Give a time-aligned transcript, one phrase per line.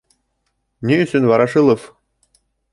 [0.87, 1.87] —Ни өсөн Ворошилов?